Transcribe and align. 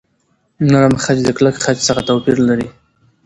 نرم 0.69 0.95
خج 1.03 1.17
د 1.25 1.29
کلک 1.37 1.55
خج 1.63 1.77
څخه 1.87 2.01
توپیر 2.09 2.37
لري. 2.47 2.67